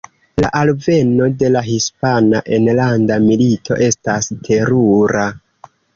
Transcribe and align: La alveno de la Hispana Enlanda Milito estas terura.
La 0.43 0.47
alveno 0.59 1.27
de 1.41 1.51
la 1.55 1.61
Hispana 1.73 2.41
Enlanda 2.57 3.19
Milito 3.27 3.77
estas 3.89 4.31
terura. 4.49 5.29